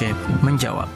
[0.00, 0.88] Syekh menjawab.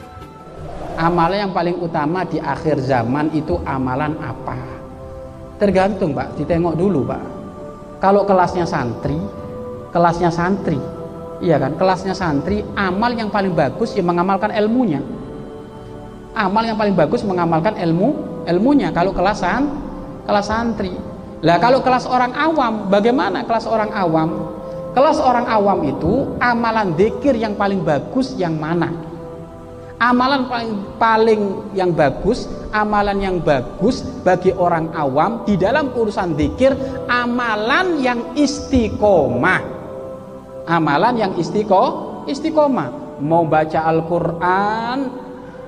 [0.97, 4.57] Amalan yang paling utama di akhir zaman itu amalan apa?
[5.61, 7.21] Tergantung Pak, ditengok dulu Pak.
[8.01, 9.13] Kalau kelasnya santri,
[9.93, 10.81] kelasnya santri,
[11.37, 11.77] iya kan?
[11.77, 15.05] Kelasnya santri, amal yang paling bagus yang mengamalkan ilmunya.
[16.33, 18.89] Amal yang paling bagus mengamalkan ilmu, ilmunya.
[18.89, 19.69] Kalau kelasan,
[20.25, 20.97] kelas santri.
[21.45, 24.29] Lah kalau kelas orang awam, bagaimana kelas orang awam?
[24.95, 28.95] Kelas orang awam itu amalan dikir yang paling bagus yang mana?
[29.99, 31.41] Amalan paling paling
[31.75, 36.71] yang bagus, amalan yang bagus bagi orang awam di dalam urusan dikir,
[37.11, 39.75] amalan yang istiqomah.
[40.63, 43.19] Amalan yang istiqo, istiqomah.
[43.19, 45.11] Mau baca Al-Qur'an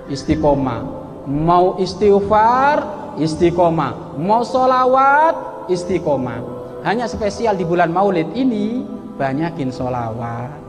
[0.07, 0.79] istiqomah.
[1.27, 2.77] Mau istighfar
[3.19, 4.15] istiqomah.
[4.15, 6.39] Mau solawat istiqomah.
[6.87, 10.67] Hanya spesial di bulan Maulid ini banyakin solawat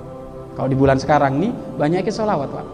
[0.58, 2.66] kalau di bulan sekarang nih banyakin solawat pak.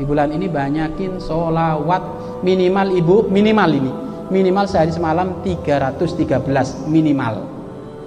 [0.00, 2.00] Di bulan ini banyakin solawat
[2.40, 3.92] minimal ibu minimal ini.
[4.32, 7.44] Minimal sehari semalam 313 minimal.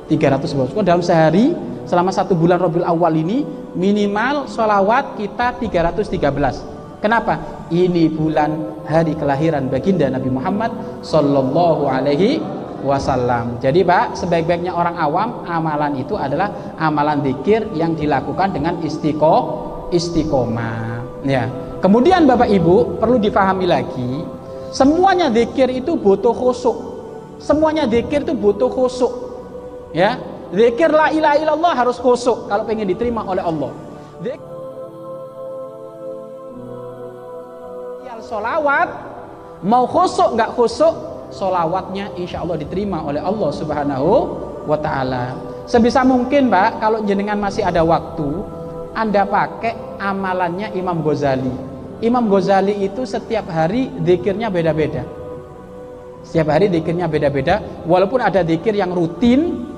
[0.10, 1.54] 300 bos dalam sehari
[1.86, 3.46] selama satu bulan Robil Awal ini
[3.78, 7.66] minimal solawat kita 313 kenapa?
[7.70, 10.74] Ini bulan hari kelahiran baginda Nabi Muhammad
[11.06, 12.42] Sallallahu Alaihi
[12.84, 13.58] wasallam.
[13.62, 19.36] Jadi Pak, sebaik-baiknya orang awam amalan itu adalah amalan zikir yang dilakukan dengan istiqo
[19.94, 21.22] istiqomah.
[21.26, 21.50] Ya.
[21.82, 24.22] Kemudian Bapak Ibu perlu difahami lagi,
[24.74, 26.78] semuanya zikir itu butuh khusuk.
[27.42, 29.14] Semuanya zikir itu butuh khusuk.
[29.94, 30.22] Ya.
[30.52, 33.72] Zikir la ilaha illallah harus khusuk kalau pengen diterima oleh Allah.
[34.20, 34.52] Zikir
[38.32, 38.88] solawat
[39.60, 40.96] mau khusuk nggak khusuk
[41.32, 44.12] solawatnya insya Allah diterima oleh Allah subhanahu
[44.68, 45.36] wa ta'ala.
[45.66, 48.28] Sebisa mungkin Pak kalau jenengan masih ada waktu
[48.92, 51.54] anda pakai amalannya Imam Ghazali.
[52.04, 55.08] Imam Ghazali itu setiap hari zikirnya beda-beda.
[56.28, 57.64] Setiap hari zikirnya beda-beda.
[57.88, 59.72] Walaupun ada zikir yang rutin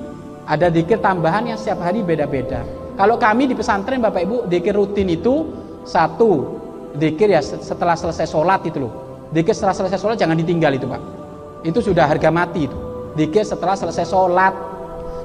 [0.43, 2.67] ada zikir tambahan yang setiap hari beda-beda.
[2.99, 5.47] Kalau kami di pesantren Bapak Ibu zikir rutin itu
[5.87, 6.59] satu
[6.99, 8.91] zikir ya setelah selesai sholat itu loh.
[9.31, 11.22] Zikir setelah selesai sholat jangan ditinggal itu Pak
[11.63, 12.77] itu sudah harga mati itu.
[13.15, 14.53] Dikir setelah selesai sholat.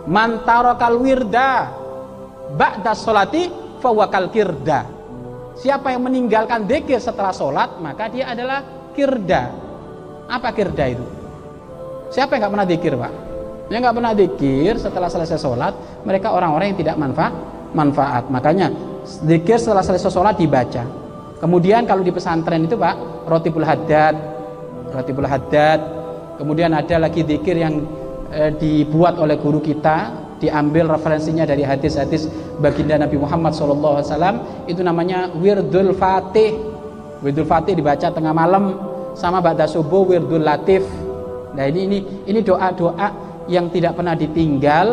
[0.08, 1.68] Mantarokal wirda
[2.54, 3.50] ba'da sholati
[3.82, 4.86] fawakal kirda.
[5.58, 8.62] Siapa yang meninggalkan dikir setelah sholat maka dia adalah
[8.94, 9.50] kirda.
[10.30, 11.04] Apa kirda itu?
[12.14, 13.12] Siapa yang nggak pernah dikir pak?
[13.68, 15.74] Yang nggak pernah dikir setelah selesai sholat
[16.06, 17.34] mereka orang-orang yang tidak manfaat
[17.74, 18.30] manfaat.
[18.32, 18.72] Makanya
[19.26, 20.86] dikir setelah selesai sholat dibaca.
[21.42, 24.14] Kemudian kalau di pesantren itu pak rotibul haddad.
[24.88, 25.97] Rotibul haddad
[26.38, 27.82] Kemudian ada lagi zikir yang
[28.30, 32.30] e, dibuat oleh guru kita, diambil referensinya dari hadis-hadis
[32.62, 36.54] baginda Nabi Muhammad SAW itu namanya Wirdul Fatih.
[37.20, 38.78] Wirdul Fatih dibaca tengah malam
[39.18, 40.86] sama ba'da subuh Wirdul Latif.
[41.58, 41.98] Nah ini ini
[42.30, 43.10] ini doa-doa
[43.50, 44.88] yang tidak pernah ditinggal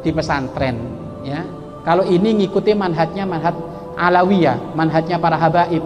[0.00, 0.76] di pesantren
[1.20, 1.44] ya.
[1.84, 3.56] Kalau ini ngikuti manhatnya manhat
[4.00, 5.84] alawiyah, manhatnya para habaib,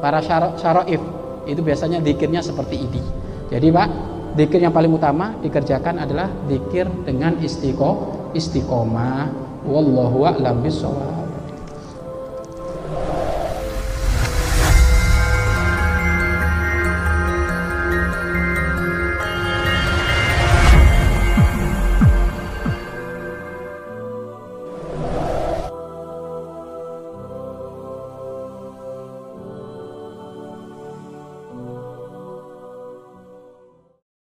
[0.00, 0.24] para
[0.56, 1.00] syaraif.
[1.44, 3.00] Itu biasanya zikirnya seperti ini.
[3.52, 3.88] Jadi Pak,
[4.32, 9.28] Dikir yang paling utama dikerjakan adalah dikir dengan istiqo, istiqomah.
[9.68, 11.21] Wallahu a'lam bishawab.